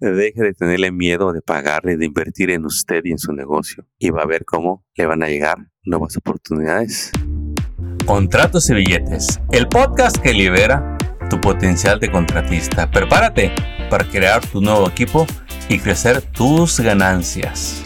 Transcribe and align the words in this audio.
deje 0.00 0.42
de 0.42 0.54
tenerle 0.54 0.92
miedo 0.92 1.32
de 1.32 1.42
pagarle, 1.42 1.96
de 1.96 2.06
invertir 2.06 2.50
en 2.50 2.64
usted 2.64 3.04
y 3.04 3.12
en 3.12 3.18
su 3.18 3.32
negocio. 3.32 3.86
Y 3.98 4.10
va 4.10 4.22
a 4.22 4.26
ver 4.26 4.44
cómo 4.44 4.84
le 4.94 5.06
van 5.06 5.22
a 5.22 5.28
llegar 5.28 5.58
nuevas 5.84 6.16
oportunidades. 6.16 7.10
Contratos 8.06 8.70
y 8.70 8.74
billetes, 8.74 9.40
el 9.52 9.68
podcast 9.68 10.16
que 10.18 10.32
libera 10.32 10.96
tu 11.28 11.40
potencial 11.40 12.00
de 12.00 12.10
contratista. 12.10 12.90
Prepárate 12.90 13.52
para 13.90 14.08
crear 14.08 14.44
tu 14.46 14.60
nuevo 14.60 14.88
equipo 14.88 15.26
y 15.68 15.78
crecer 15.78 16.22
tus 16.22 16.80
ganancias. 16.80 17.82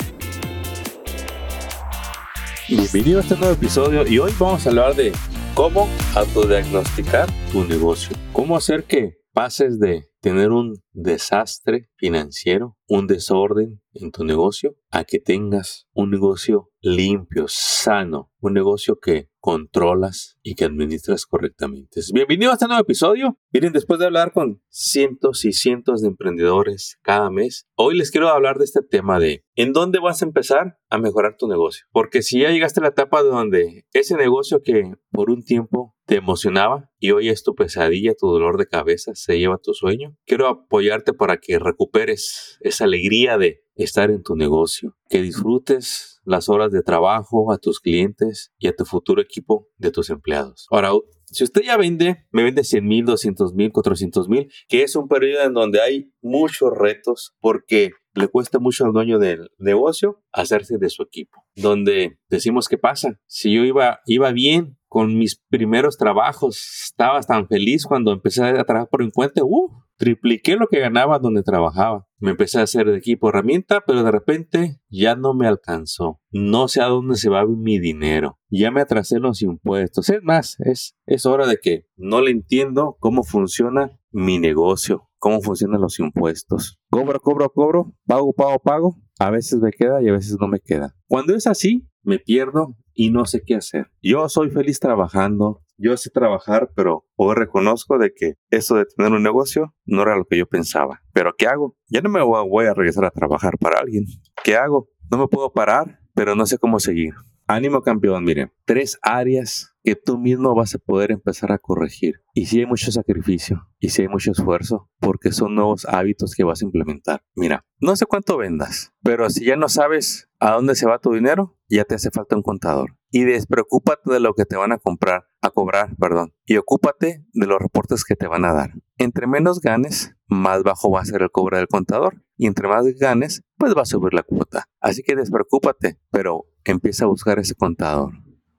Bienvenido 2.68 3.18
a 3.18 3.22
este 3.22 3.36
nuevo 3.36 3.54
episodio 3.54 4.06
y 4.06 4.18
hoy 4.18 4.32
vamos 4.38 4.66
a 4.66 4.70
hablar 4.70 4.94
de 4.94 5.12
cómo 5.54 5.88
autodiagnosticar 6.14 7.29
tu 7.50 7.64
negocio. 7.64 8.16
Cómo 8.32 8.56
hacer 8.56 8.84
que 8.84 9.18
pases 9.32 9.80
de 9.80 10.11
tener 10.23 10.52
un 10.52 10.80
desastre 10.93 11.91
financiero, 11.96 12.79
un 12.86 13.09
desorden 13.09 13.82
en 13.93 14.13
tu 14.13 14.25
negocio, 14.25 14.76
a 14.90 15.04
que 15.04 15.18
tengas 15.18 15.89
un 15.94 16.11
negocio 16.11 16.71
limpio, 16.80 17.46
sano, 17.49 18.30
un 18.40 18.54
negocio 18.54 18.99
que 19.00 19.29
controlas 19.40 20.39
y 20.43 20.54
que 20.54 20.64
administras 20.64 21.27
correctamente. 21.27 22.00
Bienvenido 22.14 22.53
a 22.53 22.54
este 22.54 22.66
nuevo 22.66 22.82
episodio. 22.82 23.36
Miren, 23.53 23.72
después 23.72 23.99
de 23.99 24.07
hablar 24.07 24.32
con 24.32 24.63
cientos 24.68 25.44
y 25.44 25.53
cientos 25.53 26.03
de 26.03 26.08
emprendedores 26.08 26.99
cada 27.02 27.29
mes, 27.30 27.66
hoy 27.75 27.99
les 27.99 28.13
quiero 28.13 28.29
hablar 28.29 28.58
de 28.58 28.64
este 28.64 28.80
tema 28.82 29.18
de 29.18 29.44
en 29.57 29.72
dónde 29.72 29.99
vas 29.99 30.22
a 30.22 30.27
empezar 30.27 30.79
a 30.89 30.99
mejorar 30.99 31.36
tu 31.36 31.49
negocio. 31.49 31.85
Porque 31.91 32.22
si 32.22 32.41
ya 32.41 32.50
llegaste 32.50 32.78
a 32.78 32.84
la 32.84 32.91
etapa 32.91 33.22
donde 33.22 33.86
ese 33.92 34.16
negocio 34.16 34.62
que 34.62 34.94
por 35.11 35.30
un 35.30 35.42
tiempo 35.42 35.97
te 36.12 36.19
emocionaba 36.19 36.91
y 36.98 37.12
hoy 37.12 37.30
es 37.30 37.42
tu 37.42 37.55
pesadilla, 37.55 38.12
tu 38.12 38.27
dolor 38.27 38.58
de 38.58 38.66
cabeza, 38.66 39.12
se 39.14 39.39
lleva 39.39 39.56
tu 39.56 39.72
sueño, 39.72 40.14
quiero 40.27 40.47
apoyarte 40.47 41.14
para 41.14 41.38
que 41.38 41.58
recuperes 41.58 42.58
esa 42.61 42.84
alegría 42.84 43.38
de 43.38 43.64
estar 43.77 44.11
en 44.11 44.22
tu 44.22 44.36
negocio, 44.36 44.94
que 45.08 45.22
disfrutes 45.22 46.20
las 46.27 46.50
horas 46.50 46.70
de 46.70 46.83
trabajo 46.83 47.50
a 47.50 47.56
tus 47.56 47.80
clientes 47.80 48.52
y 48.58 48.68
a 48.68 48.77
tu 48.77 48.84
futuro 48.84 49.22
equipo 49.22 49.68
de 49.78 49.90
tus 49.90 50.10
empleados. 50.10 50.66
Ahora, 50.70 50.90
si 51.33 51.44
usted 51.44 51.62
ya 51.62 51.77
vende, 51.77 52.27
me 52.30 52.44
vende 52.44 52.62
100 52.62 52.86
mil, 52.86 53.05
200 53.05 53.55
mil, 53.55 53.72
400 53.72 54.28
mil, 54.28 54.50
que 54.69 54.83
es 54.83 54.94
un 54.97 55.08
periodo 55.08 55.44
en 55.44 55.55
donde 55.55 55.80
hay 55.80 56.12
muchos 56.20 56.70
retos 56.77 57.34
porque 57.41 57.91
le 58.14 58.28
cuesta 58.28 58.58
mucho 58.58 58.84
al 58.84 58.92
dueño 58.92 59.19
del 59.19 59.50
negocio 59.58 60.22
hacerse 60.33 60.78
de 60.78 60.91
su 60.91 61.02
equipo. 61.02 61.44
Donde 61.56 62.19
decimos, 62.28 62.69
¿qué 62.69 62.78
pasa? 62.78 63.19
Si 63.27 63.52
yo 63.52 63.64
iba, 63.64 64.00
iba 64.06 64.30
bien 64.33 64.77
con 64.89 65.16
mis 65.16 65.41
primeros 65.48 65.97
trabajos, 65.97 66.84
estaba 66.84 67.22
tan 67.22 67.48
feliz 67.48 67.86
cuando 67.86 68.12
empecé 68.12 68.44
a 68.44 68.64
trabajar 68.64 68.91
por 68.91 69.02
encuentro, 69.02 69.46
uh, 69.46 69.70
tripliqué 69.96 70.56
lo 70.56 70.66
que 70.66 70.80
ganaba 70.80 71.18
donde 71.18 71.42
trabajaba. 71.42 72.06
Me 72.18 72.32
empecé 72.32 72.60
a 72.60 72.64
hacer 72.64 72.86
de 72.86 72.96
equipo 72.96 73.28
herramienta, 73.28 73.82
pero 73.86 74.02
de 74.02 74.10
repente 74.10 74.80
ya 74.88 75.16
no 75.16 75.34
me 75.34 75.46
alcanzó. 75.46 76.20
No 76.30 76.68
sé 76.68 76.80
a 76.80 76.86
dónde 76.86 77.16
se 77.16 77.28
va 77.28 77.46
mi 77.46 77.78
dinero. 77.78 78.38
Ya 78.48 78.70
me 78.70 78.80
atrasé 78.80 79.18
los 79.18 79.42
impuestos. 79.42 80.08
Es 80.08 80.22
más, 80.22 80.56
es, 80.60 80.96
es 81.06 81.26
hora 81.26 81.46
de 81.46 81.58
que 81.58 81.86
no 81.96 82.20
le 82.20 82.30
entiendo 82.30 82.96
cómo 83.00 83.22
funciona 83.22 83.98
mi 84.10 84.38
negocio, 84.38 85.08
cómo 85.18 85.40
funcionan 85.40 85.80
los 85.80 85.98
impuestos. 85.98 86.78
Cobro, 86.90 87.20
cobro, 87.20 87.50
cobro, 87.50 87.94
pago, 88.06 88.32
pago, 88.32 88.58
pago. 88.60 88.96
A 89.18 89.30
veces 89.30 89.60
me 89.60 89.70
queda 89.70 90.02
y 90.02 90.08
a 90.08 90.12
veces 90.12 90.36
no 90.40 90.48
me 90.48 90.60
queda. 90.60 90.94
Cuando 91.06 91.34
es 91.34 91.46
así, 91.46 91.88
me 92.02 92.18
pierdo 92.18 92.77
y 92.94 93.10
no 93.10 93.24
sé 93.24 93.42
qué 93.44 93.54
hacer. 93.54 93.90
Yo 94.02 94.28
soy 94.28 94.50
feliz 94.50 94.80
trabajando, 94.80 95.62
yo 95.83 95.97
sé 95.97 96.11
trabajar, 96.11 96.70
pero 96.75 97.06
hoy 97.16 97.34
reconozco 97.34 97.98
de 97.98 98.12
que 98.14 98.34
eso 98.50 98.77
de 98.77 98.86
tener 98.86 99.12
un 99.12 99.22
negocio 99.22 99.75
no 99.84 100.02
era 100.02 100.16
lo 100.16 100.24
que 100.24 100.39
yo 100.39 100.47
pensaba. 100.47 101.02
Pero 101.12 101.34
¿qué 101.36 101.47
hago? 101.47 101.77
Ya 101.89 102.00
no 102.00 102.08
me 102.08 102.22
voy 102.22 102.66
a 102.66 102.74
regresar 102.74 103.05
a 103.05 103.11
trabajar 103.11 103.58
para 103.58 103.80
alguien. 103.80 104.05
¿Qué 104.44 104.56
hago? 104.56 104.89
No 105.11 105.19
me 105.19 105.28
puedo 105.28 105.52
parar, 105.52 105.98
pero 106.14 106.34
no 106.34 106.47
sé 106.47 106.58
cómo 106.58 106.78
seguir. 106.78 107.14
Ánimo 107.48 107.83
campeón, 107.83 108.24
miren, 108.24 108.52
tres 108.64 108.98
áreas 109.02 109.74
que 109.83 109.97
tú 109.97 110.17
mismo 110.17 110.55
vas 110.55 110.74
a 110.74 110.79
poder 110.79 111.11
empezar 111.11 111.52
a 111.52 111.58
corregir. 111.58 112.23
Y 112.35 112.46
si 112.46 112.61
hay 112.61 112.67
mucho 112.67 112.92
sacrificio, 112.92 113.68
y 113.79 113.89
si 113.89 114.02
hay 114.02 114.08
mucho 114.08 114.30
esfuerzo, 114.30 114.89
porque 115.01 115.33
son 115.33 115.55
nuevos 115.55 115.85
hábitos 115.86 116.35
que 116.35 116.45
vas 116.45 116.62
a 116.62 116.64
implementar. 116.64 117.24
Mira, 117.35 117.67
no 117.80 117.96
sé 117.96 118.06
cuánto 118.06 118.36
vendas, 118.36 118.92
pero 119.02 119.29
si 119.29 119.45
ya 119.45 119.56
no 119.56 119.68
sabes 119.68 120.29
a 120.39 120.52
dónde 120.52 120.77
se 120.77 120.86
va 120.86 121.01
tu 121.01 121.12
dinero, 121.12 121.58
ya 121.68 121.85
te 121.85 121.96
hace 121.96 122.11
falta 122.11 122.36
un 122.36 122.42
contador. 122.42 122.96
Y 123.14 123.24
despreocúpate 123.24 124.11
de 124.11 124.20
lo 124.20 124.33
que 124.34 124.46
te 124.46 124.56
van 124.56 124.73
a 124.73 124.78
comprar, 124.78 125.27
a 125.42 125.50
cobrar, 125.50 125.95
perdón. 125.96 126.34
Y 126.46 126.56
ocúpate 126.56 127.27
de 127.33 127.46
los 127.46 127.61
reportes 127.61 128.05
que 128.05 128.17
te 128.17 128.27
van 128.27 128.47
a 128.47 128.55
dar. 128.55 128.73
Entre 128.97 129.27
menos 129.27 129.61
ganes, 129.61 130.17
más 130.27 130.62
bajo 130.62 130.91
va 130.91 131.03
a 131.03 131.05
ser 131.05 131.21
el 131.21 131.31
cobro 131.31 131.59
del 131.59 131.69
contador. 131.69 132.25
Y 132.39 132.47
entre 132.47 132.69
más 132.69 132.87
ganes, 132.99 133.43
pues 133.59 133.77
va 133.77 133.83
a 133.83 133.87
subir 133.87 134.15
la 134.15 134.23
cuota. 134.23 134.65
Así 134.81 135.03
que 135.03 135.15
despreocúpate, 135.15 136.00
pero 136.11 136.47
empieza 136.65 137.05
a 137.05 137.09
buscar 137.09 137.39
ese 137.39 137.55
contador 137.55 138.15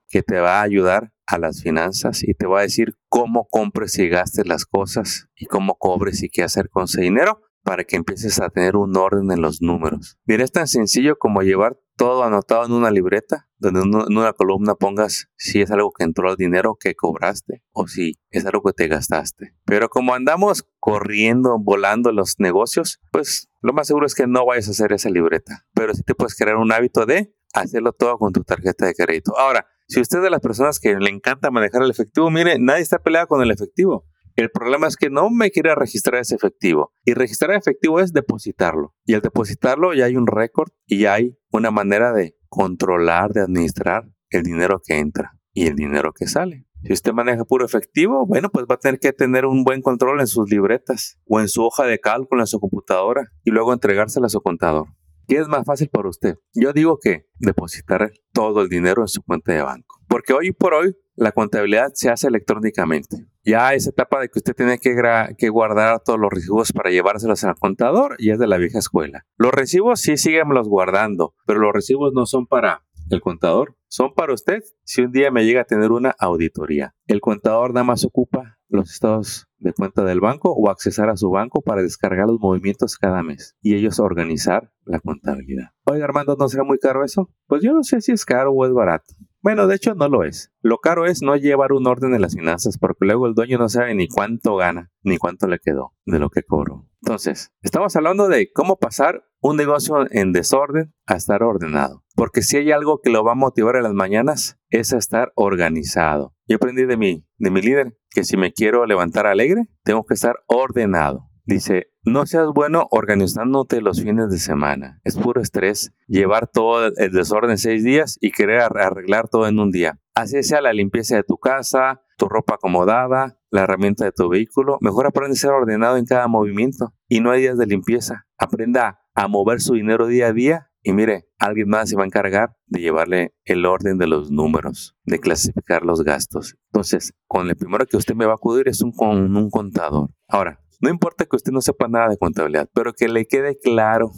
que 0.08 0.22
te 0.22 0.40
va 0.40 0.60
a 0.60 0.62
ayudar 0.62 1.12
a 1.26 1.40
las 1.40 1.64
finanzas 1.64 2.24
y 2.24 2.36
te 2.36 2.46
va 2.46 2.60
a 2.60 2.64
decir 2.64 2.96
cómo 3.10 3.48
compres 3.50 3.98
y 3.98 4.08
gastes 4.08 4.46
las 4.46 4.66
cosas 4.68 5.30
y 5.36 5.48
cómo 5.48 5.76
cobres 5.80 6.22
y 6.22 6.30
qué 6.30 6.44
hacer 6.44 6.70
con 6.70 6.84
ese 6.84 7.02
dinero 7.02 7.42
para 7.64 7.84
que 7.84 7.96
empieces 7.96 8.40
a 8.40 8.50
tener 8.50 8.76
un 8.76 8.96
orden 8.98 9.32
en 9.32 9.42
los 9.42 9.62
números. 9.62 10.18
Mira, 10.26 10.44
es 10.44 10.52
tan 10.52 10.68
sencillo 10.68 11.18
como 11.18 11.42
llevar 11.42 11.80
todo 11.96 12.24
anotado 12.24 12.66
en 12.66 12.74
una 12.74 12.92
libreta, 12.92 13.50
donde 13.58 13.82
en 13.82 14.18
una 14.18 14.34
columna 14.34 14.76
pongas 14.76 15.30
si 15.36 15.62
es 15.62 15.72
algo 15.72 15.92
que 15.92 16.04
entró 16.04 16.30
al 16.30 16.36
dinero 16.36 16.76
que 16.80 16.96
cobraste 16.96 17.64
o 17.72 17.88
si 17.88 18.20
es 18.32 18.46
algo 18.46 18.64
que 18.64 18.74
te 18.74 18.88
gastaste. 18.88 19.56
Pero 19.66 19.90
como 19.90 20.14
andamos 20.14 20.68
corriendo, 20.80 21.58
volando 21.60 22.12
los 22.12 22.40
negocios, 22.40 23.00
pues 23.12 23.50
lo 23.62 23.74
más 23.74 23.88
seguro 23.88 24.06
es 24.06 24.16
que 24.16 24.28
no 24.28 24.46
vayas 24.46 24.68
a 24.68 24.72
hacer 24.72 24.92
esa 24.92 25.10
libreta. 25.10 25.66
Pero 25.74 25.94
sí 25.94 26.04
te 26.04 26.16
puedes 26.16 26.36
crear 26.36 26.58
un 26.58 26.72
hábito 26.72 27.06
de 27.06 27.34
hacerlo 27.54 27.94
todo 27.94 28.18
con 28.18 28.34
tu 28.34 28.44
tarjeta 28.44 28.86
de 28.86 28.96
crédito. 28.96 29.38
Ahora, 29.38 29.68
si 29.88 30.02
usted 30.02 30.18
es 30.18 30.24
de 30.24 30.30
las 30.30 30.42
personas 30.42 30.80
que 30.80 30.96
le 30.96 31.10
encanta 31.10 31.52
manejar 31.52 31.84
el 31.84 31.92
efectivo, 31.92 32.30
mire, 32.32 32.58
nadie 32.60 32.82
está 32.82 33.00
peleado 33.00 33.28
con 33.28 33.42
el 33.42 33.52
efectivo. 33.52 34.06
El 34.36 34.50
problema 34.50 34.88
es 34.88 34.98
que 34.98 35.10
no 35.10 35.30
me 35.30 35.52
quiere 35.52 35.76
registrar 35.76 36.22
ese 36.22 36.36
efectivo. 36.36 36.94
Y 37.06 37.14
registrar 37.14 37.52
efectivo 37.52 38.00
es 38.00 38.14
depositarlo. 38.14 38.96
Y 39.06 39.14
al 39.14 39.22
depositarlo 39.22 39.94
ya 39.94 40.06
hay 40.06 40.16
un 40.16 40.28
récord 40.28 40.72
y 40.88 41.00
ya 41.00 41.14
hay 41.14 41.38
una 41.52 41.72
manera 41.72 42.14
de 42.14 42.36
controlar, 42.50 43.32
de 43.32 43.42
administrar 43.42 44.10
el 44.30 44.44
dinero 44.44 44.82
que 44.84 44.98
entra 44.98 45.38
y 45.54 45.68
el 45.68 45.76
dinero 45.76 46.14
que 46.14 46.28
sale. 46.28 46.66
Si 46.84 46.92
usted 46.92 47.14
maneja 47.14 47.46
puro 47.46 47.66
efectivo, 47.66 48.26
bueno, 48.26 48.50
pues 48.50 48.66
va 48.70 48.76
a 48.76 48.80
tener 48.80 49.00
que 49.00 49.14
tener 49.14 49.46
un 49.46 49.64
buen 49.64 49.82
control 49.82 50.20
en 50.20 50.28
sus 50.28 50.50
libretas 50.50 51.18
o 51.26 51.40
en 51.40 51.48
su 51.48 51.64
hoja 51.64 51.86
de 51.86 52.00
cálculo 52.00 52.42
en 52.42 52.48
su 52.48 52.60
computadora 52.60 53.32
y 53.44 53.52
luego 53.52 53.72
entregársela 53.72 54.26
a 54.26 54.30
su 54.30 54.42
contador. 54.42 54.88
¿Qué 55.28 55.38
es 55.38 55.48
más 55.48 55.66
fácil 55.66 55.88
para 55.90 56.10
usted? 56.10 56.36
Yo 56.54 56.74
digo 56.74 56.98
que 57.02 57.28
depositar 57.40 58.12
todo 58.34 58.62
el 58.62 58.68
dinero 58.68 59.04
en 59.04 59.08
su 59.08 59.24
cuenta 59.24 59.54
de 59.54 59.62
banco. 59.62 60.02
Porque 60.10 60.34
hoy 60.34 60.52
por 60.52 60.74
hoy 60.74 60.98
la 61.16 61.32
contabilidad 61.32 61.92
se 61.94 62.10
hace 62.10 62.28
electrónicamente. 62.28 63.28
Ya 63.44 63.74
esa 63.74 63.90
etapa 63.90 64.22
de 64.22 64.30
que 64.30 64.40
usted 64.40 64.56
tiene 64.56 64.78
que, 64.78 64.96
que, 65.38 65.50
guardar 65.50 66.02
todos 66.02 66.20
los 66.20 66.32
recibos 66.32 66.72
para 66.72 66.92
llevárselos 66.92 67.44
al 67.44 67.56
contador 67.56 68.16
y 68.18 68.32
es 68.32 68.40
de 68.40 68.48
la 68.48 68.58
vieja 68.58 68.80
escuela. 68.80 69.26
Los 69.38 69.52
recibos 69.52 70.00
sí 70.00 70.16
los 70.50 70.68
guardando, 70.70 71.36
pero 71.46 71.60
los 71.60 71.74
recibos 71.74 72.14
no 72.14 72.26
son 72.26 72.48
para 72.48 72.84
el 73.10 73.22
contador, 73.22 73.76
son 73.88 74.14
para 74.14 74.34
usted 74.34 74.64
si 74.84 75.02
un 75.02 75.12
día 75.12 75.32
me 75.32 75.46
llega 75.46 75.62
a 75.62 75.66
tener 75.66 75.92
una 75.92 76.16
auditoría. 76.20 76.96
El 77.08 77.22
contador 77.22 77.74
nada 77.74 77.84
más 77.84 78.06
ocupa 78.06 78.58
los 78.70 78.92
estados 78.92 79.48
de 79.58 79.74
cuenta 79.74 80.04
del 80.04 80.20
banco 80.20 80.52
o 80.52 80.70
accesar 80.70 81.10
a 81.10 81.18
su 81.18 81.30
banco 81.30 81.62
para 81.62 81.82
descargar 81.82 82.28
los 82.28 82.40
movimientos 82.40 82.98
cada 82.98 83.22
mes 83.24 83.56
y 83.62 83.76
ellos 83.76 84.00
organizar 84.00 84.72
la 84.86 85.00
contabilidad. 85.00 85.70
Oiga 85.86 86.06
Armando, 86.06 86.36
¿no 86.38 86.50
será 86.50 86.64
muy 86.64 86.80
caro 86.80 87.04
eso? 87.04 87.30
Pues 87.48 87.62
yo 87.62 87.74
no 87.74 87.84
sé 87.84 88.02
si 88.02 88.12
es 88.12 88.26
caro 88.26 88.52
o 88.52 88.66
es 88.66 88.74
barato. 88.74 89.14
Bueno, 89.44 89.68
de 89.68 89.76
hecho 89.76 89.94
no 89.94 90.08
lo 90.08 90.24
es. 90.24 90.54
Lo 90.62 90.78
caro 90.78 91.06
es 91.06 91.22
no 91.22 91.36
llevar 91.36 91.74
un 91.74 91.86
orden 91.86 92.16
en 92.16 92.22
las 92.22 92.34
finanzas 92.34 92.78
porque 92.78 93.06
luego 93.06 93.28
el 93.28 93.34
dueño 93.34 93.58
no 93.58 93.68
sabe 93.68 93.94
ni 93.94 94.08
cuánto 94.08 94.56
gana 94.56 94.90
ni 95.04 95.18
cuánto 95.18 95.48
le 95.48 95.60
quedó 95.60 95.94
de 96.06 96.18
lo 96.18 96.30
que 96.30 96.44
cobró. 96.44 96.88
Entonces, 97.02 97.52
estamos 97.62 97.94
hablando 97.98 98.30
de 98.30 98.50
cómo 98.54 98.78
pasar 98.78 99.26
un 99.42 99.58
negocio 99.58 100.10
en 100.12 100.32
desorden 100.32 100.96
a 101.06 101.16
estar 101.16 101.44
ordenado. 101.44 102.06
Porque 102.16 102.42
si 102.42 102.56
hay 102.56 102.72
algo 102.72 103.02
que 103.04 103.10
lo 103.10 103.26
va 103.26 103.34
a 103.34 103.36
motivar 103.36 103.76
en 103.76 103.84
las 103.84 103.94
mañanas 103.94 104.58
es 104.70 104.94
a 104.94 104.98
estar 104.98 105.34
organizado. 105.36 106.34
Yo 106.48 106.56
aprendí 106.56 106.86
de 106.86 106.96
mi, 106.96 107.28
de 107.38 107.52
mi 107.52 107.62
líder 107.62 107.98
que 108.12 108.24
si 108.24 108.38
me 108.38 108.54
quiero 108.54 108.86
levantar 108.86 109.28
alegre, 109.28 109.68
tengo 109.84 110.06
que 110.06 110.14
estar 110.14 110.38
ordenado. 110.48 111.30
Dice, 111.44 111.93
no 112.06 112.26
seas 112.26 112.48
bueno 112.54 112.88
organizándote 112.92 113.82
los 113.82 114.02
fines 114.02 114.30
de 114.30 114.38
semana. 114.38 115.00
Es 115.04 115.18
puro 115.18 115.42
estrés 115.42 115.94
llevar 116.08 116.48
todo 116.48 116.88
el 116.96 117.12
desorden 117.12 117.58
seis 117.58 117.84
días 117.84 118.18
y 118.20 118.32
querer 118.32 118.62
arreglar 118.62 119.30
todo 119.30 119.48
en 119.48 119.60
un 119.60 119.72
día. 119.72 120.00
Así 120.16 120.44
sea 120.44 120.62
la 120.62 120.74
limpieza 120.74 121.16
de 121.16 121.24
tu 121.24 121.38
casa, 121.38 122.02
tu 122.18 122.28
ropa 122.28 122.56
acomodada, 122.56 123.40
la 123.50 123.64
herramienta 123.64 124.06
de 124.06 124.12
tu 124.12 124.30
vehículo. 124.30 124.78
Mejor 124.82 125.08
aprende 125.08 125.34
a 125.34 125.38
ser 125.38 125.52
ordenado 125.52 125.98
en 125.98 126.06
cada 126.06 126.28
movimiento 126.28 126.94
y 127.08 127.20
no 127.20 127.32
hay 127.32 127.42
días 127.42 127.58
de 127.58 127.66
limpieza. 127.66 128.26
Aprenda 128.38 129.00
a 129.16 129.28
mover 129.28 129.62
su 129.62 129.74
dinero 129.74 130.08
día 130.08 130.28
a 130.28 130.34
día 130.34 130.70
y 130.86 130.92
mire, 130.92 131.30
alguien 131.40 131.70
más 131.70 131.90
se 131.90 131.96
va 131.96 132.04
a 132.04 132.06
encargar 132.06 132.58
de 132.68 132.82
llevarle 132.82 133.34
el 133.46 133.66
orden 133.66 133.98
de 133.98 134.08
los 134.08 134.32
números, 134.32 134.98
de 135.06 135.20
clasificar 135.20 135.84
los 135.84 136.04
gastos. 136.04 136.58
Entonces, 136.74 137.14
con 137.26 137.50
el 137.50 137.56
primero 137.56 137.86
que 137.86 137.96
usted 137.96 138.16
me 138.16 138.26
va 138.26 138.34
a 138.34 138.36
acudir 138.36 138.68
es 138.68 138.82
un, 138.82 138.92
con 138.92 139.36
un 139.38 139.50
contador. 139.50 140.10
Ahora, 140.28 140.63
No 140.82 140.90
importa 140.90 141.26
que 141.26 141.36
usted 141.36 141.52
no 141.52 141.62
sepa 141.62 141.88
nada 141.88 142.10
de 142.10 142.18
contabilidad, 142.18 142.70
pero 142.74 142.94
que 142.94 143.08
le 143.08 143.26
quede 143.26 143.58
claro 143.60 144.12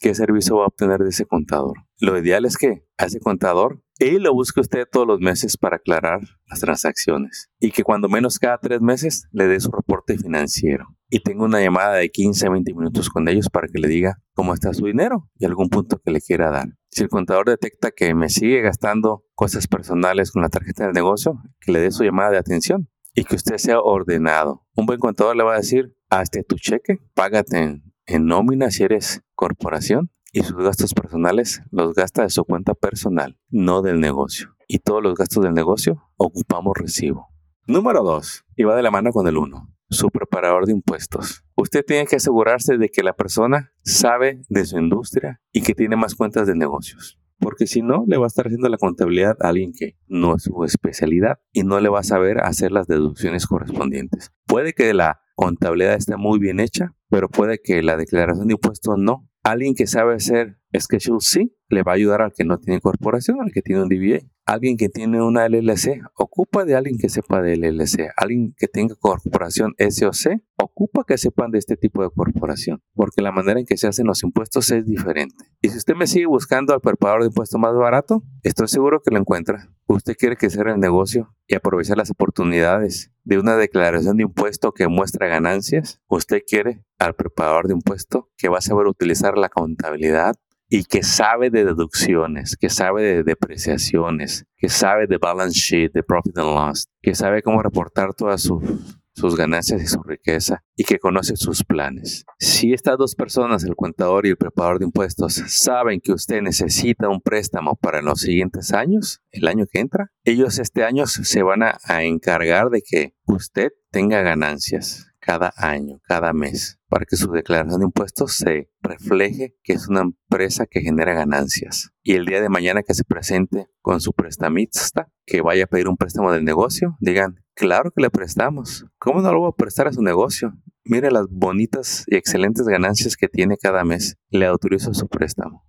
qué 0.00 0.14
servicio 0.14 0.56
va 0.56 0.64
a 0.64 0.68
obtener 0.68 1.00
de 1.00 1.10
ese 1.10 1.26
contador. 1.26 1.78
Lo 2.00 2.18
ideal 2.18 2.44
es 2.44 2.56
que 2.56 2.86
a 2.96 3.06
ese 3.06 3.20
contador 3.20 3.82
y 3.98 4.18
lo 4.18 4.32
busque 4.32 4.60
usted 4.60 4.86
todos 4.90 5.06
los 5.06 5.18
meses 5.18 5.56
para 5.56 5.76
aclarar 5.76 6.20
las 6.46 6.60
transacciones 6.60 7.50
y 7.58 7.72
que 7.72 7.82
cuando 7.82 8.08
menos 8.08 8.38
cada 8.38 8.58
tres 8.58 8.80
meses 8.80 9.26
le 9.32 9.48
dé 9.48 9.58
su 9.58 9.72
reporte 9.72 10.16
financiero 10.16 10.86
y 11.10 11.20
tenga 11.20 11.44
una 11.44 11.60
llamada 11.60 11.94
de 11.94 12.08
15 12.08 12.46
a 12.46 12.50
20 12.50 12.74
minutos 12.74 13.10
con 13.10 13.28
ellos 13.28 13.48
para 13.50 13.66
que 13.66 13.80
le 13.80 13.88
diga 13.88 14.20
cómo 14.34 14.54
está 14.54 14.72
su 14.72 14.86
dinero 14.86 15.28
y 15.36 15.46
algún 15.46 15.68
punto 15.68 15.98
que 15.98 16.12
le 16.12 16.20
quiera 16.20 16.50
dar. 16.50 16.68
Si 16.90 17.02
el 17.02 17.08
contador 17.08 17.46
detecta 17.46 17.90
que 17.90 18.14
me 18.14 18.28
sigue 18.28 18.60
gastando 18.60 19.24
cosas 19.34 19.66
personales 19.66 20.30
con 20.30 20.42
la 20.42 20.48
tarjeta 20.48 20.84
del 20.84 20.92
negocio, 20.92 21.40
que 21.60 21.72
le 21.72 21.80
dé 21.80 21.90
su 21.90 22.04
llamada 22.04 22.30
de 22.30 22.38
atención 22.38 22.88
y 23.14 23.24
que 23.24 23.34
usted 23.34 23.56
sea 23.58 23.80
ordenado. 23.80 24.64
Un 24.76 24.86
buen 24.86 25.00
contador 25.00 25.34
le 25.34 25.42
va 25.42 25.54
a 25.54 25.58
decir, 25.58 25.96
hazte 26.10 26.42
tu 26.42 26.56
cheque, 26.56 26.98
págate 27.14 27.82
en, 28.06 28.26
nómina 28.26 28.70
si 28.70 28.84
eres 28.84 29.22
corporación 29.34 30.10
y 30.32 30.42
sus 30.42 30.56
gastos 30.56 30.94
personales 30.94 31.62
los 31.70 31.94
gasta 31.94 32.22
de 32.22 32.30
su 32.30 32.44
cuenta 32.44 32.74
personal, 32.74 33.38
no 33.50 33.82
del 33.82 34.00
negocio. 34.00 34.54
Y 34.66 34.80
todos 34.80 35.02
los 35.02 35.14
gastos 35.14 35.44
del 35.44 35.54
negocio 35.54 36.02
ocupamos 36.16 36.76
recibo. 36.76 37.28
Número 37.66 38.02
2. 38.02 38.44
Y 38.56 38.64
va 38.64 38.76
de 38.76 38.82
la 38.82 38.90
mano 38.90 39.12
con 39.12 39.26
el 39.26 39.36
1. 39.36 39.74
Su 39.90 40.08
preparador 40.08 40.66
de 40.66 40.72
impuestos. 40.72 41.44
Usted 41.54 41.84
tiene 41.86 42.06
que 42.06 42.16
asegurarse 42.16 42.76
de 42.76 42.90
que 42.90 43.02
la 43.02 43.14
persona 43.14 43.72
sabe 43.82 44.42
de 44.48 44.66
su 44.66 44.78
industria 44.78 45.40
y 45.52 45.62
que 45.62 45.74
tiene 45.74 45.96
más 45.96 46.14
cuentas 46.14 46.46
de 46.46 46.54
negocios. 46.54 47.18
Porque 47.38 47.66
si 47.66 47.82
no, 47.82 48.04
le 48.06 48.18
va 48.18 48.24
a 48.24 48.26
estar 48.26 48.46
haciendo 48.46 48.68
la 48.68 48.78
contabilidad 48.78 49.36
a 49.40 49.48
alguien 49.48 49.72
que 49.72 49.96
no 50.06 50.34
es 50.34 50.42
su 50.42 50.64
especialidad 50.64 51.38
y 51.52 51.62
no 51.62 51.80
le 51.80 51.88
va 51.88 52.00
a 52.00 52.04
saber 52.04 52.40
hacer 52.40 52.72
las 52.72 52.86
deducciones 52.86 53.46
correspondientes. 53.46 54.32
Puede 54.46 54.72
que 54.72 54.92
la 54.92 55.20
contabilidad 55.38 55.94
esté 55.94 56.16
muy 56.16 56.40
bien 56.40 56.58
hecha, 56.58 56.96
pero 57.08 57.28
puede 57.28 57.60
que 57.62 57.80
la 57.80 57.96
declaración 57.96 58.48
de 58.48 58.54
impuestos 58.54 58.96
no. 58.98 59.28
Alguien 59.44 59.74
que 59.76 59.86
sabe 59.86 60.16
hacer 60.16 60.58
Schedule 60.76 61.20
sí 61.20 61.56
le 61.68 61.82
va 61.82 61.92
a 61.92 61.94
ayudar 61.96 62.22
al 62.22 62.32
que 62.32 62.44
no 62.44 62.58
tiene 62.58 62.80
corporación, 62.80 63.40
al 63.40 63.52
que 63.52 63.62
tiene 63.62 63.82
un 63.82 63.88
DBA. 63.88 64.26
Alguien 64.46 64.78
que 64.78 64.88
tiene 64.88 65.22
una 65.22 65.46
LLC 65.46 66.00
ocupa 66.14 66.64
de 66.64 66.74
alguien 66.74 66.96
que 66.96 67.10
sepa 67.10 67.42
de 67.42 67.56
LLC. 67.56 68.10
Alguien 68.16 68.54
que 68.56 68.66
tenga 68.66 68.94
corporación 68.94 69.74
SOC 69.78 70.40
ocupa 70.56 71.04
que 71.06 71.18
sepan 71.18 71.50
de 71.50 71.58
este 71.58 71.76
tipo 71.76 72.02
de 72.02 72.10
corporación, 72.10 72.82
porque 72.94 73.20
la 73.20 73.30
manera 73.30 73.60
en 73.60 73.66
que 73.66 73.76
se 73.76 73.86
hacen 73.86 74.06
los 74.06 74.22
impuestos 74.22 74.70
es 74.70 74.86
diferente. 74.86 75.36
Y 75.60 75.68
si 75.68 75.76
usted 75.76 75.94
me 75.94 76.06
sigue 76.06 76.26
buscando 76.26 76.72
al 76.72 76.80
preparador 76.80 77.22
de 77.22 77.28
impuestos 77.28 77.60
más 77.60 77.74
barato, 77.74 78.22
estoy 78.42 78.68
seguro 78.68 79.02
que 79.04 79.10
lo 79.10 79.18
encuentra. 79.18 79.70
Usted 79.86 80.16
quiere 80.16 80.36
cierre 80.48 80.72
el 80.72 80.80
negocio 80.80 81.34
y 81.46 81.54
aprovechar 81.54 81.98
las 81.98 82.10
oportunidades 82.10 83.12
de 83.24 83.38
una 83.38 83.56
declaración 83.56 84.16
de 84.16 84.22
impuesto 84.22 84.72
que 84.72 84.88
muestra 84.88 85.28
ganancias. 85.28 86.00
Usted 86.08 86.42
quiere 86.46 86.82
al 86.98 87.14
preparador 87.14 87.68
de 87.68 87.74
impuesto 87.74 88.30
que 88.38 88.48
va 88.48 88.58
a 88.58 88.62
saber 88.62 88.86
utilizar 88.86 89.36
la 89.36 89.48
contabilidad 89.50 90.36
y 90.68 90.84
que 90.84 91.02
sabe 91.02 91.50
de 91.50 91.64
deducciones, 91.64 92.56
que 92.56 92.68
sabe 92.68 93.02
de 93.02 93.22
depreciaciones, 93.22 94.44
que 94.56 94.68
sabe 94.68 95.06
de 95.06 95.18
balance 95.18 95.58
sheet, 95.58 95.92
de 95.92 96.02
profit 96.02 96.36
and 96.38 96.54
loss, 96.54 96.88
que 97.00 97.14
sabe 97.14 97.42
cómo 97.42 97.62
reportar 97.62 98.14
todas 98.14 98.42
sus 98.42 99.36
ganancias 99.36 99.82
y 99.82 99.86
su 99.86 100.02
riqueza 100.02 100.62
y 100.76 100.84
que 100.84 100.98
conoce 100.98 101.36
sus 101.36 101.64
planes. 101.64 102.24
Si 102.38 102.72
estas 102.72 102.98
dos 102.98 103.14
personas, 103.14 103.64
el 103.64 103.76
contador 103.76 104.26
y 104.26 104.30
el 104.30 104.36
preparador 104.36 104.78
de 104.78 104.84
impuestos, 104.84 105.42
saben 105.46 106.00
que 106.00 106.12
usted 106.12 106.42
necesita 106.42 107.08
un 107.08 107.20
préstamo 107.20 107.76
para 107.76 108.02
los 108.02 108.20
siguientes 108.20 108.72
años, 108.72 109.22
el 109.30 109.48
año 109.48 109.64
que 109.70 109.80
entra, 109.80 110.10
ellos 110.24 110.58
este 110.58 110.84
año 110.84 111.06
se 111.06 111.42
van 111.42 111.62
a 111.62 112.02
encargar 112.02 112.68
de 112.68 112.82
que 112.82 113.14
usted 113.26 113.70
tenga 113.90 114.20
ganancias 114.20 115.08
cada 115.28 115.52
año, 115.58 116.00
cada 116.04 116.32
mes, 116.32 116.80
para 116.88 117.04
que 117.04 117.16
su 117.16 117.30
declaración 117.30 117.80
de 117.80 117.84
impuestos 117.84 118.32
se 118.32 118.70
refleje 118.80 119.54
que 119.62 119.74
es 119.74 119.86
una 119.86 120.00
empresa 120.00 120.64
que 120.64 120.80
genera 120.80 121.12
ganancias. 121.12 121.90
Y 122.02 122.14
el 122.14 122.24
día 122.24 122.40
de 122.40 122.48
mañana 122.48 122.82
que 122.82 122.94
se 122.94 123.04
presente 123.04 123.66
con 123.82 124.00
su 124.00 124.14
prestamista, 124.14 125.12
que 125.26 125.42
vaya 125.42 125.64
a 125.64 125.66
pedir 125.66 125.86
un 125.86 125.98
préstamo 125.98 126.32
del 126.32 126.46
negocio, 126.46 126.96
digan, 127.00 127.44
claro 127.52 127.90
que 127.90 128.00
le 128.00 128.08
prestamos. 128.08 128.86
¿Cómo 128.96 129.20
no 129.20 129.30
lo 129.30 129.40
voy 129.40 129.50
a 129.50 129.56
prestar 129.56 129.86
a 129.86 129.92
su 129.92 130.00
negocio? 130.00 130.54
Mire 130.82 131.10
las 131.10 131.26
bonitas 131.28 132.04
y 132.06 132.16
excelentes 132.16 132.64
ganancias 132.64 133.14
que 133.14 133.28
tiene 133.28 133.58
cada 133.58 133.84
mes. 133.84 134.16
Le 134.30 134.46
autorizo 134.46 134.94
su 134.94 135.08
préstamo. 135.08 135.66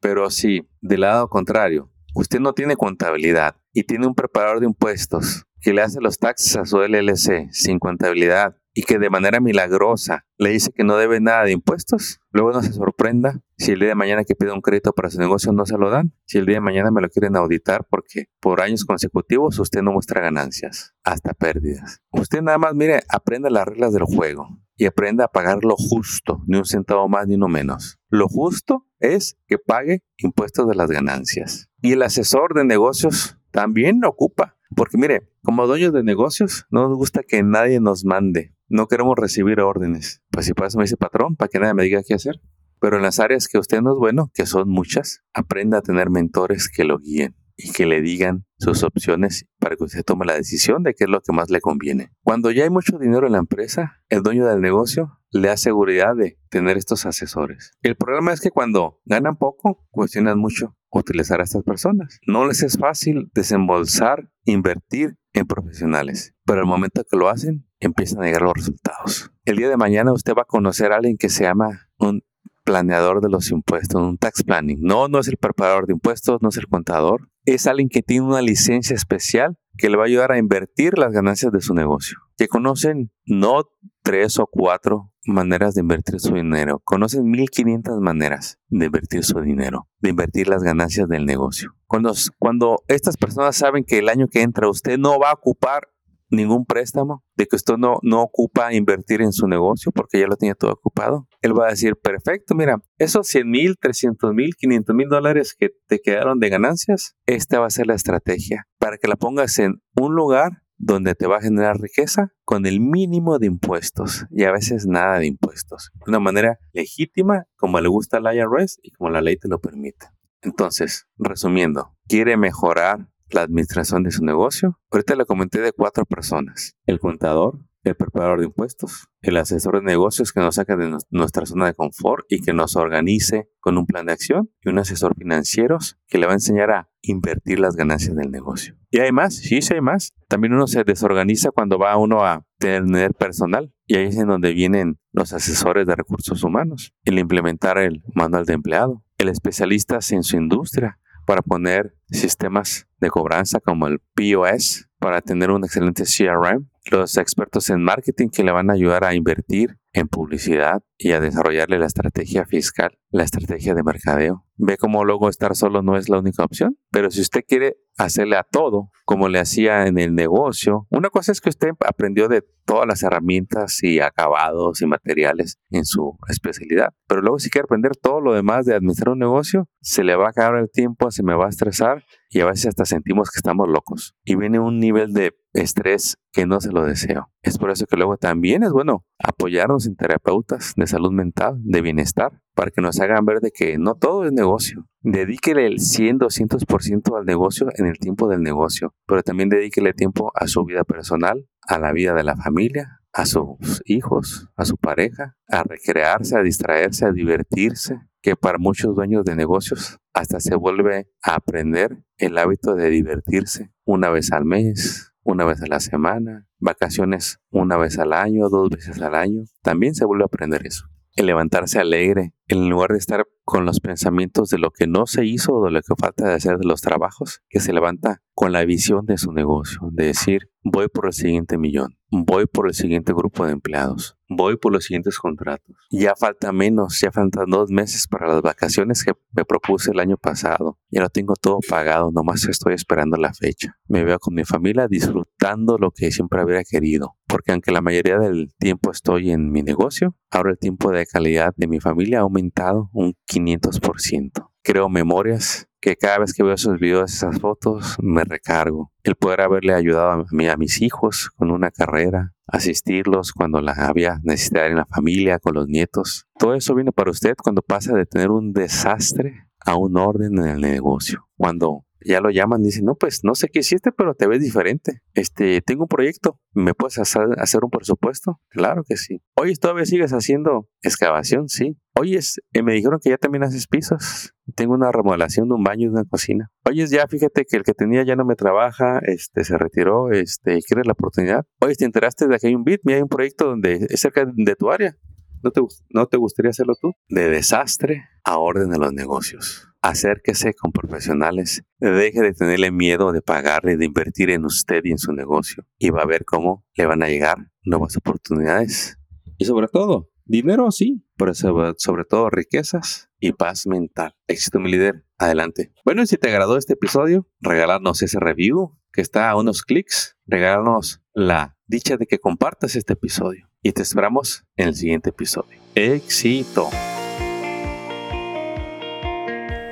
Pero 0.00 0.30
si, 0.30 0.66
del 0.80 1.02
lado 1.02 1.28
contrario, 1.28 1.92
usted 2.14 2.40
no 2.40 2.52
tiene 2.52 2.76
contabilidad 2.76 3.56
y 3.72 3.84
tiene 3.84 4.06
un 4.06 4.14
preparador 4.14 4.60
de 4.60 4.66
impuestos 4.66 5.46
que 5.60 5.72
le 5.72 5.82
hace 5.82 6.00
los 6.00 6.18
taxes 6.18 6.56
a 6.56 6.66
su 6.66 6.78
LLC 6.78 7.50
sin 7.50 7.78
contabilidad 7.78 8.56
y 8.74 8.82
que 8.82 8.98
de 8.98 9.08
manera 9.08 9.40
milagrosa 9.40 10.26
le 10.36 10.50
dice 10.50 10.72
que 10.72 10.84
no 10.84 10.96
debe 10.96 11.20
nada 11.20 11.44
de 11.44 11.52
impuestos, 11.52 12.20
luego 12.30 12.52
no 12.52 12.62
se 12.62 12.72
sorprenda 12.72 13.40
si 13.56 13.72
el 13.72 13.78
día 13.78 13.90
de 13.90 13.94
mañana 13.94 14.24
que 14.24 14.34
pide 14.34 14.52
un 14.52 14.60
crédito 14.60 14.92
para 14.92 15.10
su 15.10 15.18
negocio 15.18 15.52
no 15.52 15.64
se 15.64 15.78
lo 15.78 15.90
dan, 15.90 16.12
si 16.26 16.38
el 16.38 16.46
día 16.46 16.56
de 16.56 16.60
mañana 16.60 16.90
me 16.90 17.00
lo 17.00 17.08
quieren 17.08 17.36
auditar 17.36 17.86
porque 17.88 18.26
por 18.40 18.60
años 18.60 18.84
consecutivos 18.84 19.58
usted 19.58 19.82
no 19.82 19.92
muestra 19.92 20.20
ganancias, 20.20 20.94
hasta 21.04 21.34
pérdidas. 21.34 22.02
Usted 22.10 22.42
nada 22.42 22.58
más, 22.58 22.74
mire, 22.74 23.02
aprenda 23.08 23.48
las 23.48 23.64
reglas 23.64 23.92
del 23.92 24.04
juego 24.04 24.63
y 24.76 24.86
aprenda 24.86 25.26
a 25.26 25.28
pagar 25.28 25.64
lo 25.64 25.76
justo, 25.76 26.42
ni 26.46 26.58
un 26.58 26.64
centavo 26.64 27.08
más 27.08 27.26
ni 27.26 27.34
uno 27.36 27.48
menos. 27.48 27.98
Lo 28.08 28.28
justo 28.28 28.86
es 29.00 29.36
que 29.46 29.58
pague 29.58 30.02
impuestos 30.18 30.68
de 30.68 30.74
las 30.74 30.90
ganancias. 30.90 31.68
Y 31.80 31.92
el 31.92 32.02
asesor 32.02 32.54
de 32.54 32.64
negocios 32.64 33.38
también 33.50 34.04
ocupa 34.04 34.54
porque 34.74 34.98
mire, 34.98 35.28
como 35.42 35.66
dueños 35.66 35.92
de 35.92 36.02
negocios, 36.02 36.66
no 36.70 36.88
nos 36.88 36.96
gusta 36.96 37.22
que 37.22 37.42
nadie 37.42 37.80
nos 37.80 38.04
mande. 38.04 38.54
No 38.68 38.88
queremos 38.88 39.16
recibir 39.16 39.60
órdenes. 39.60 40.22
Pues 40.30 40.46
si 40.46 40.54
pasa 40.54 40.78
me 40.78 40.84
dice 40.84 40.96
patrón, 40.96 41.36
para 41.36 41.48
que 41.48 41.60
nadie 41.60 41.74
me 41.74 41.84
diga 41.84 42.02
qué 42.02 42.14
hacer. 42.14 42.40
Pero 42.80 42.96
en 42.96 43.02
las 43.02 43.20
áreas 43.20 43.46
que 43.46 43.58
usted 43.58 43.80
no 43.80 43.92
es 43.92 43.98
bueno, 43.98 44.30
que 44.34 44.46
son 44.46 44.68
muchas, 44.68 45.22
aprenda 45.32 45.78
a 45.78 45.82
tener 45.82 46.10
mentores 46.10 46.68
que 46.68 46.84
lo 46.84 46.98
guíen 46.98 47.36
y 47.56 47.72
que 47.72 47.86
le 47.86 48.00
digan 48.00 48.44
sus 48.58 48.82
opciones 48.82 49.46
para 49.58 49.76
que 49.76 49.84
usted 49.84 50.04
tome 50.04 50.26
la 50.26 50.34
decisión 50.34 50.82
de 50.82 50.94
qué 50.94 51.04
es 51.04 51.10
lo 51.10 51.20
que 51.20 51.32
más 51.32 51.50
le 51.50 51.60
conviene. 51.60 52.10
Cuando 52.22 52.50
ya 52.50 52.64
hay 52.64 52.70
mucho 52.70 52.98
dinero 52.98 53.26
en 53.26 53.32
la 53.32 53.38
empresa, 53.38 54.02
el 54.08 54.22
dueño 54.22 54.46
del 54.46 54.60
negocio 54.60 55.20
le 55.30 55.48
da 55.48 55.56
seguridad 55.56 56.14
de 56.16 56.38
tener 56.48 56.76
estos 56.76 57.06
asesores. 57.06 57.72
El 57.82 57.96
problema 57.96 58.32
es 58.32 58.40
que 58.40 58.50
cuando 58.50 59.00
ganan 59.04 59.36
poco, 59.36 59.84
cuestionan 59.90 60.38
mucho 60.38 60.76
utilizar 60.90 61.40
a 61.40 61.44
estas 61.44 61.64
personas. 61.64 62.20
No 62.26 62.46
les 62.46 62.62
es 62.62 62.78
fácil 62.78 63.30
desembolsar, 63.34 64.30
invertir 64.44 65.16
en 65.32 65.46
profesionales, 65.46 66.34
pero 66.44 66.60
al 66.60 66.66
momento 66.66 67.02
que 67.04 67.16
lo 67.16 67.28
hacen, 67.28 67.66
empiezan 67.80 68.22
a 68.22 68.26
llegar 68.26 68.42
los 68.42 68.54
resultados. 68.54 69.32
El 69.44 69.56
día 69.56 69.68
de 69.68 69.76
mañana 69.76 70.12
usted 70.12 70.34
va 70.34 70.42
a 70.42 70.46
conocer 70.46 70.92
a 70.92 70.96
alguien 70.96 71.16
que 71.16 71.28
se 71.28 71.44
llama 71.44 71.88
un 71.98 72.22
planeador 72.64 73.20
de 73.20 73.28
los 73.28 73.50
impuestos, 73.50 74.00
un 74.00 74.18
tax 74.18 74.42
planning. 74.42 74.78
No, 74.80 75.08
no 75.08 75.18
es 75.18 75.28
el 75.28 75.36
preparador 75.36 75.86
de 75.86 75.92
impuestos, 75.92 76.40
no 76.40 76.48
es 76.48 76.56
el 76.56 76.68
contador. 76.68 77.28
Es 77.44 77.66
alguien 77.66 77.88
que 77.88 78.02
tiene 78.02 78.26
una 78.26 78.42
licencia 78.42 78.94
especial 78.94 79.56
que 79.76 79.90
le 79.90 79.96
va 79.96 80.04
a 80.04 80.06
ayudar 80.06 80.32
a 80.32 80.38
invertir 80.38 80.98
las 80.98 81.12
ganancias 81.12 81.52
de 81.52 81.60
su 81.60 81.74
negocio. 81.74 82.18
Que 82.36 82.48
conocen 82.48 83.10
no 83.26 83.64
tres 84.02 84.38
o 84.38 84.46
cuatro 84.46 85.12
maneras 85.26 85.74
de 85.74 85.80
invertir 85.80 86.20
su 86.20 86.34
dinero, 86.34 86.80
conocen 86.84 87.30
1500 87.30 88.00
maneras 88.00 88.58
de 88.68 88.86
invertir 88.86 89.24
su 89.24 89.40
dinero, 89.40 89.88
de 90.00 90.10
invertir 90.10 90.48
las 90.48 90.62
ganancias 90.62 91.08
del 91.08 91.24
negocio. 91.24 91.74
Cuando, 91.86 92.12
cuando 92.38 92.84
estas 92.88 93.16
personas 93.16 93.56
saben 93.56 93.84
que 93.84 93.98
el 93.98 94.08
año 94.08 94.28
que 94.28 94.42
entra 94.42 94.68
usted 94.68 94.98
no 94.98 95.18
va 95.18 95.30
a 95.30 95.34
ocupar 95.34 95.88
ningún 96.30 96.64
préstamo, 96.64 97.22
de 97.36 97.46
que 97.46 97.56
usted 97.56 97.76
no, 97.76 97.98
no 98.02 98.22
ocupa 98.22 98.72
invertir 98.72 99.22
en 99.22 99.32
su 99.32 99.46
negocio 99.46 99.92
porque 99.92 100.20
ya 100.20 100.26
lo 100.26 100.36
tiene 100.36 100.54
todo 100.54 100.72
ocupado, 100.72 101.28
él 101.42 101.58
va 101.58 101.66
a 101.66 101.70
decir, 101.70 101.96
perfecto, 101.96 102.54
mira, 102.54 102.78
esos 102.98 103.26
100 103.28 103.48
mil, 103.48 103.76
300 103.78 104.32
mil, 104.34 104.54
500 104.56 104.96
mil 104.96 105.08
dólares 105.08 105.54
que 105.58 105.70
te 105.86 106.00
quedaron 106.00 106.38
de 106.40 106.48
ganancias, 106.48 107.14
esta 107.26 107.60
va 107.60 107.66
a 107.66 107.70
ser 107.70 107.86
la 107.86 107.94
estrategia 107.94 108.66
para 108.78 108.98
que 108.98 109.08
la 109.08 109.16
pongas 109.16 109.58
en 109.58 109.82
un 109.96 110.14
lugar 110.14 110.64
donde 110.76 111.14
te 111.14 111.26
va 111.26 111.38
a 111.38 111.42
generar 111.42 111.80
riqueza 111.80 112.32
con 112.44 112.66
el 112.66 112.80
mínimo 112.80 113.38
de 113.38 113.46
impuestos 113.46 114.26
y 114.30 114.44
a 114.44 114.52
veces 114.52 114.86
nada 114.86 115.18
de 115.18 115.26
impuestos. 115.26 115.90
De 115.94 116.10
una 116.10 116.20
manera 116.20 116.58
legítima, 116.72 117.44
como 117.56 117.80
le 117.80 117.88
gusta 117.88 118.18
al 118.18 118.34
IRS 118.34 118.78
y 118.82 118.90
como 118.90 119.10
la 119.10 119.22
ley 119.22 119.36
te 119.36 119.48
lo 119.48 119.60
permite. 119.60 120.08
Entonces, 120.42 121.06
resumiendo, 121.16 121.96
quiere 122.06 122.36
mejorar 122.36 123.08
la 123.34 123.42
administración 123.42 124.02
de 124.04 124.10
su 124.10 124.24
negocio. 124.24 124.78
Ahorita 124.90 125.16
le 125.16 125.26
comenté 125.26 125.60
de 125.60 125.72
cuatro 125.72 126.04
personas. 126.06 126.76
El 126.86 127.00
contador, 127.00 127.60
el 127.82 127.96
preparador 127.96 128.38
de 128.38 128.46
impuestos, 128.46 129.08
el 129.20 129.36
asesor 129.36 129.76
de 129.76 129.82
negocios 129.82 130.32
que 130.32 130.40
nos 130.40 130.54
saca 130.54 130.76
de 130.76 130.96
nuestra 131.10 131.44
zona 131.44 131.66
de 131.66 131.74
confort 131.74 132.24
y 132.30 132.40
que 132.40 132.54
nos 132.54 132.76
organice 132.76 133.50
con 133.60 133.76
un 133.76 133.86
plan 133.86 134.06
de 134.06 134.12
acción 134.12 134.50
y 134.62 134.70
un 134.70 134.78
asesor 134.78 135.14
financiero 135.16 135.78
que 136.06 136.18
le 136.18 136.26
va 136.26 136.32
a 136.32 136.36
enseñar 136.36 136.70
a 136.70 136.88
invertir 137.02 137.58
las 137.58 137.76
ganancias 137.76 138.16
del 138.16 138.30
negocio. 138.30 138.76
Y 138.90 139.00
hay 139.00 139.12
más, 139.12 139.34
sí, 139.34 139.60
sí 139.60 139.74
hay 139.74 139.82
más. 139.82 140.12
También 140.28 140.54
uno 140.54 140.66
se 140.66 140.84
desorganiza 140.84 141.50
cuando 141.50 141.78
va 141.78 141.96
uno 141.98 142.24
a 142.24 142.46
tener 142.58 143.12
personal 143.12 143.74
y 143.86 143.96
ahí 143.96 144.06
es 144.06 144.16
en 144.16 144.28
donde 144.28 144.54
vienen 144.54 144.98
los 145.12 145.32
asesores 145.32 145.86
de 145.86 145.94
recursos 145.94 146.42
humanos, 146.42 146.94
el 147.04 147.18
implementar 147.18 147.76
el 147.78 148.02
manual 148.14 148.46
de 148.46 148.54
empleado, 148.54 149.04
el 149.18 149.28
especialista 149.28 149.98
en 150.10 150.22
su 150.22 150.36
industria, 150.36 150.98
para 151.24 151.42
poner 151.42 151.94
sistemas 152.10 152.86
de 153.00 153.10
cobranza 153.10 153.60
como 153.60 153.86
el 153.86 154.00
POS, 154.14 154.88
para 154.98 155.20
tener 155.20 155.50
un 155.50 155.64
excelente 155.64 156.04
CRM, 156.04 156.68
los 156.90 157.16
expertos 157.16 157.70
en 157.70 157.82
marketing 157.82 158.28
que 158.28 158.44
le 158.44 158.52
van 158.52 158.70
a 158.70 158.74
ayudar 158.74 159.04
a 159.04 159.14
invertir 159.14 159.78
en 159.94 160.08
publicidad 160.08 160.82
y 160.98 161.12
a 161.12 161.20
desarrollarle 161.20 161.78
la 161.78 161.86
estrategia 161.86 162.44
fiscal, 162.44 162.98
la 163.10 163.22
estrategia 163.22 163.74
de 163.74 163.84
mercadeo. 163.84 164.44
Ve 164.56 164.76
cómo 164.76 165.04
luego 165.04 165.28
estar 165.28 165.54
solo 165.56 165.82
no 165.82 165.96
es 165.96 166.08
la 166.08 166.18
única 166.18 166.44
opción, 166.44 166.76
pero 166.90 167.10
si 167.10 167.20
usted 167.20 167.42
quiere 167.46 167.76
hacerle 167.96 168.36
a 168.36 168.42
todo 168.42 168.90
como 169.04 169.28
le 169.28 169.38
hacía 169.38 169.86
en 169.86 169.98
el 169.98 170.14
negocio, 170.14 170.86
una 170.90 171.10
cosa 171.10 171.30
es 171.30 171.40
que 171.40 171.48
usted 171.48 171.70
aprendió 171.86 172.28
de 172.28 172.44
todas 172.64 172.88
las 172.88 173.02
herramientas 173.04 173.82
y 173.82 174.00
acabados 174.00 174.82
y 174.82 174.86
materiales 174.86 175.58
en 175.70 175.84
su 175.84 176.18
especialidad, 176.28 176.92
pero 177.06 177.20
luego 177.20 177.38
si 177.38 177.50
quiere 177.50 177.64
aprender 177.64 177.92
todo 177.96 178.20
lo 178.20 178.34
demás 178.34 178.66
de 178.66 178.74
administrar 178.74 179.10
un 179.10 179.20
negocio, 179.20 179.68
se 179.80 180.02
le 180.02 180.16
va 180.16 180.26
a 180.26 180.30
acabar 180.30 180.58
el 180.58 180.70
tiempo, 180.70 181.10
se 181.12 181.22
me 181.22 181.36
va 181.36 181.46
a 181.46 181.50
estresar 181.50 182.04
y 182.30 182.40
a 182.40 182.46
veces 182.46 182.66
hasta 182.66 182.84
sentimos 182.84 183.30
que 183.30 183.38
estamos 183.38 183.68
locos. 183.68 184.16
Y 184.24 184.34
viene 184.34 184.58
un 184.58 184.80
nivel 184.80 185.12
de 185.12 185.34
estrés 185.54 186.16
que 186.32 186.46
no 186.46 186.60
se 186.60 186.72
lo 186.72 186.84
deseo. 186.84 187.30
Es 187.42 187.58
por 187.58 187.70
eso 187.70 187.86
que 187.86 187.96
luego 187.96 188.16
también 188.16 188.62
es 188.62 188.72
bueno 188.72 189.04
apoyarnos 189.18 189.86
en 189.86 189.96
terapeutas 189.96 190.74
de 190.76 190.86
salud 190.86 191.12
mental, 191.12 191.56
de 191.62 191.80
bienestar, 191.80 192.40
para 192.54 192.70
que 192.70 192.82
nos 192.82 193.00
hagan 193.00 193.24
ver 193.24 193.40
de 193.40 193.50
que 193.50 193.78
no 193.78 193.94
todo 193.94 194.24
es 194.24 194.32
negocio. 194.32 194.86
Dedíquele 195.00 195.66
el 195.66 195.80
100, 195.80 196.18
200% 196.18 197.18
al 197.18 197.24
negocio 197.24 197.68
en 197.76 197.86
el 197.86 197.98
tiempo 197.98 198.28
del 198.28 198.42
negocio, 198.42 198.94
pero 199.06 199.22
también 199.22 199.48
dedíquele 199.48 199.92
tiempo 199.92 200.32
a 200.34 200.46
su 200.46 200.64
vida 200.64 200.84
personal, 200.84 201.48
a 201.66 201.78
la 201.78 201.92
vida 201.92 202.14
de 202.14 202.24
la 202.24 202.36
familia, 202.36 203.00
a 203.12 203.26
sus 203.26 203.82
hijos, 203.84 204.48
a 204.56 204.64
su 204.64 204.76
pareja, 204.76 205.36
a 205.48 205.62
recrearse, 205.62 206.36
a 206.36 206.42
distraerse, 206.42 207.06
a 207.06 207.12
divertirse, 207.12 208.00
que 208.20 208.36
para 208.36 208.58
muchos 208.58 208.94
dueños 208.94 209.24
de 209.24 209.36
negocios 209.36 209.98
hasta 210.14 210.40
se 210.40 210.56
vuelve 210.56 211.08
a 211.22 211.34
aprender 211.34 212.02
el 212.16 212.38
hábito 212.38 212.74
de 212.74 212.88
divertirse 212.88 213.70
una 213.84 214.10
vez 214.10 214.32
al 214.32 214.44
mes, 214.44 215.13
una 215.24 215.44
vez 215.44 215.60
a 215.62 215.66
la 215.66 215.80
semana, 215.80 216.46
vacaciones 216.58 217.40
una 217.50 217.76
vez 217.76 217.98
al 217.98 218.12
año, 218.12 218.48
dos 218.48 218.70
veces 218.70 219.00
al 219.00 219.14
año. 219.14 219.44
También 219.62 219.94
se 219.94 220.04
vuelve 220.04 220.24
a 220.24 220.26
aprender 220.26 220.66
eso. 220.66 220.86
El 221.16 221.26
levantarse 221.26 221.78
alegre, 221.78 222.34
en 222.48 222.68
lugar 222.68 222.90
de 222.90 222.98
estar 222.98 223.26
con 223.44 223.64
los 223.64 223.80
pensamientos 223.80 224.48
de 224.50 224.58
lo 224.58 224.70
que 224.70 224.86
no 224.86 225.06
se 225.06 225.24
hizo 225.24 225.54
o 225.54 225.64
de 225.64 225.70
lo 225.70 225.82
que 225.82 225.94
falta 225.98 226.26
de 226.26 226.34
hacer 226.34 226.58
de 226.58 226.66
los 226.66 226.80
trabajos, 226.80 227.42
que 227.48 227.60
se 227.60 227.72
levanta 227.72 228.22
con 228.34 228.52
la 228.52 228.64
visión 228.64 229.06
de 229.06 229.16
su 229.16 229.32
negocio, 229.32 229.80
de 229.92 230.06
decir, 230.06 230.50
voy 230.64 230.88
por 230.88 231.06
el 231.06 231.12
siguiente 231.12 231.56
millón, 231.56 231.98
voy 232.10 232.46
por 232.46 232.66
el 232.66 232.74
siguiente 232.74 233.12
grupo 233.12 233.46
de 233.46 233.52
empleados, 233.52 234.16
voy 234.28 234.56
por 234.56 234.72
los 234.72 234.84
siguientes 234.84 235.18
contratos. 235.18 235.76
Ya 235.90 236.14
falta 236.16 236.50
menos, 236.52 237.00
ya 237.00 237.12
faltan 237.12 237.48
dos 237.48 237.70
meses 237.70 238.08
para 238.08 238.26
las 238.26 238.42
vacaciones 238.42 239.04
que 239.04 239.12
me 239.32 239.44
propuse 239.44 239.92
el 239.92 240.00
año 240.00 240.16
pasado. 240.16 240.78
Ya 240.90 241.02
lo 241.02 241.10
tengo 241.10 241.34
todo 241.34 241.58
pagado, 241.68 242.10
nomás 242.10 242.44
estoy 242.48 242.74
esperando 242.74 243.16
la 243.16 243.32
fecha. 243.34 243.78
Me 243.86 244.04
veo 244.04 244.18
con 244.18 244.34
mi 244.34 244.44
familia 244.44 244.88
disfrutando 244.88 245.78
lo 245.78 245.90
que 245.90 246.10
siempre 246.10 246.40
habría 246.40 246.64
querido. 246.64 247.16
Porque 247.26 247.52
aunque 247.52 247.72
la 247.72 247.80
mayoría 247.80 248.18
del 248.18 248.52
tiempo 248.58 248.90
estoy 248.90 249.30
en 249.30 249.50
mi 249.50 249.62
negocio, 249.62 250.16
ahora 250.30 250.50
el 250.50 250.58
tiempo 250.58 250.90
de 250.90 251.06
calidad 251.06 251.52
de 251.56 251.68
mi 251.68 251.80
familia 251.80 252.18
ha 252.18 252.22
aumentado 252.22 252.90
un 252.92 253.14
500%. 253.34 254.50
Creo 254.62 254.88
memorias 254.88 255.68
que 255.80 255.96
cada 255.96 256.20
vez 256.20 256.32
que 256.32 256.42
veo 256.42 256.54
esos 256.54 256.78
videos, 256.78 257.12
esas 257.12 257.38
fotos, 257.38 257.96
me 258.00 258.24
recargo. 258.24 258.90
El 259.02 259.16
poder 259.16 259.42
haberle 259.42 259.74
ayudado 259.74 260.10
a, 260.12 260.24
mí, 260.30 260.48
a 260.48 260.56
mis 260.56 260.80
hijos 260.80 261.30
con 261.36 261.50
una 261.50 261.70
carrera, 261.70 262.32
asistirlos 262.46 263.32
cuando 263.32 263.60
la 263.60 263.72
había 263.72 264.18
necesidad 264.22 264.66
en 264.66 264.76
la 264.76 264.86
familia, 264.86 265.38
con 265.38 265.54
los 265.54 265.68
nietos. 265.68 266.26
Todo 266.38 266.54
eso 266.54 266.74
viene 266.74 266.92
para 266.92 267.10
usted 267.10 267.34
cuando 267.42 267.60
pasa 267.60 267.94
de 267.94 268.06
tener 268.06 268.30
un 268.30 268.54
desastre 268.54 269.46
a 269.60 269.76
un 269.76 269.98
orden 269.98 270.38
en 270.38 270.46
el 270.46 270.60
negocio. 270.62 271.28
Cuando 271.36 271.84
ya 272.04 272.20
lo 272.20 272.30
llaman, 272.30 272.62
dicen, 272.62 272.84
no, 272.84 272.94
pues 272.94 273.20
no 273.22 273.34
sé 273.34 273.48
qué 273.48 273.60
hiciste, 273.60 273.92
pero 273.92 274.14
te 274.14 274.26
ves 274.26 274.40
diferente. 274.40 275.00
Este, 275.14 275.60
tengo 275.62 275.84
un 275.84 275.88
proyecto, 275.88 276.40
¿me 276.52 276.74
puedes 276.74 276.98
hacer, 276.98 277.24
un 277.62 277.70
presupuesto? 277.70 278.40
Claro 278.48 278.82
que 278.86 278.96
sí. 278.96 279.20
Oye, 279.36 279.54
¿todavía 279.56 279.86
sigues 279.86 280.12
haciendo 280.12 280.68
excavación? 280.82 281.48
Sí. 281.48 281.76
Oye, 281.96 282.18
eh, 282.52 282.62
me 282.62 282.74
dijeron 282.74 282.98
que 283.02 283.10
ya 283.10 283.18
también 283.18 283.44
haces 283.44 283.66
pisos. 283.68 284.34
Tengo 284.56 284.74
una 284.74 284.90
remodelación 284.90 285.48
de 285.48 285.54
un 285.54 285.62
baño 285.62 285.84
y 285.84 285.88
una 285.88 286.04
cocina. 286.04 286.50
Oye, 286.68 286.86
ya 286.86 287.06
fíjate 287.06 287.44
que 287.44 287.56
el 287.56 287.62
que 287.62 287.72
tenía 287.72 288.04
ya 288.04 288.16
no 288.16 288.24
me 288.24 288.34
trabaja, 288.34 288.98
este, 289.06 289.44
se 289.44 289.56
retiró, 289.56 290.10
este, 290.10 290.58
¿quieres 290.66 290.86
la 290.86 290.92
oportunidad? 290.92 291.46
Oye, 291.60 291.74
¿te 291.76 291.84
enteraste 291.84 292.26
de 292.26 292.38
que 292.38 292.48
hay 292.48 292.54
un 292.54 292.64
BIT? 292.64 292.80
Mira, 292.84 292.96
hay 292.96 293.02
un 293.02 293.08
proyecto 293.08 293.46
donde 293.46 293.86
es 293.88 294.00
cerca 294.00 294.26
de 294.26 294.56
tu 294.56 294.70
área. 294.70 294.96
¿No 295.44 295.50
te, 295.50 295.60
¿No 295.90 296.06
te 296.06 296.16
gustaría 296.16 296.50
hacerlo 296.50 296.74
tú? 296.80 296.92
De 297.08 297.28
desastre 297.28 298.08
a 298.24 298.38
orden 298.38 298.70
de 298.70 298.78
los 298.78 298.92
negocios 298.92 299.68
acérquese 299.84 300.54
con 300.54 300.72
profesionales, 300.72 301.62
deje 301.78 302.22
de 302.22 302.32
tenerle 302.32 302.70
miedo 302.70 303.12
de 303.12 303.20
pagarle, 303.20 303.76
de 303.76 303.84
invertir 303.84 304.30
en 304.30 304.46
usted 304.46 304.80
y 304.82 304.92
en 304.92 304.98
su 304.98 305.12
negocio 305.12 305.66
y 305.78 305.90
va 305.90 306.00
a 306.00 306.06
ver 306.06 306.24
cómo 306.24 306.64
le 306.74 306.86
van 306.86 307.02
a 307.02 307.08
llegar 307.08 307.50
nuevas 307.64 307.94
oportunidades. 307.98 308.98
Y 309.36 309.44
sobre 309.44 309.68
todo, 309.68 310.08
dinero 310.24 310.70
sí, 310.70 311.04
pero 311.18 311.34
sobre, 311.34 312.04
todo 312.08 312.30
riquezas 312.30 313.10
y 313.20 313.32
paz 313.32 313.66
mental. 313.66 314.14
Éxito 314.26 314.58
mi 314.58 314.70
líder, 314.70 315.04
adelante. 315.18 315.74
Bueno, 315.84 316.00
y 316.00 316.06
si 316.06 316.16
te 316.16 316.30
agradó 316.30 316.56
este 316.56 316.72
episodio, 316.72 317.28
regalarnos 317.40 318.00
ese 318.00 318.18
review 318.18 318.78
que 318.90 319.02
está 319.02 319.28
a 319.28 319.36
unos 319.36 319.60
clics, 319.64 320.16
regalarnos 320.24 321.02
la 321.12 321.58
dicha 321.66 321.98
de 321.98 322.06
que 322.06 322.18
compartas 322.18 322.74
este 322.74 322.94
episodio 322.94 323.50
y 323.64 323.72
te 323.72 323.82
esperamos 323.82 324.44
en 324.56 324.68
el 324.68 324.76
siguiente 324.76 325.10
episodio. 325.10 325.58
Éxito. 325.74 326.68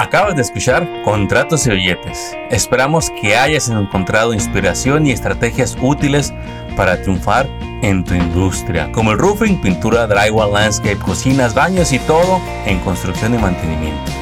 Acabas 0.01 0.35
de 0.35 0.43
escuchar 0.43 0.89
Contratos 1.05 1.67
y 1.67 1.71
Billetes. 1.71 2.37
Esperamos 2.51 3.11
que 3.21 3.37
hayas 3.37 3.69
encontrado 3.69 4.33
inspiración 4.33 5.07
y 5.07 5.13
estrategias 5.13 5.77
útiles 5.81 6.33
para 6.75 7.01
triunfar 7.03 7.47
en 7.83 8.03
tu 8.03 8.15
industria, 8.15 8.91
como 8.93 9.13
el 9.13 9.19
roofing, 9.19 9.61
pintura, 9.61 10.07
drywall, 10.07 10.55
landscape, 10.55 10.97
cocinas, 10.97 11.55
baños 11.55 11.93
y 11.93 11.99
todo 12.01 12.41
en 12.67 12.81
construcción 12.81 13.35
y 13.35 13.39
mantenimiento. 13.39 14.22